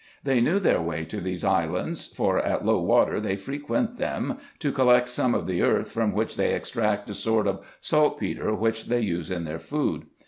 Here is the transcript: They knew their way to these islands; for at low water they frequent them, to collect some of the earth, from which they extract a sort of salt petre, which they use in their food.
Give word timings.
They 0.23 0.41
knew 0.41 0.57
their 0.57 0.81
way 0.81 1.05
to 1.05 1.21
these 1.21 1.43
islands; 1.43 2.07
for 2.07 2.39
at 2.39 2.65
low 2.65 2.79
water 2.81 3.19
they 3.19 3.35
frequent 3.35 3.97
them, 3.97 4.39
to 4.57 4.71
collect 4.71 5.09
some 5.09 5.35
of 5.35 5.45
the 5.45 5.61
earth, 5.61 5.91
from 5.91 6.11
which 6.13 6.37
they 6.37 6.55
extract 6.55 7.07
a 7.11 7.13
sort 7.13 7.45
of 7.45 7.63
salt 7.81 8.19
petre, 8.19 8.55
which 8.55 8.85
they 8.87 9.01
use 9.01 9.29
in 9.29 9.43
their 9.45 9.59
food. 9.59 10.07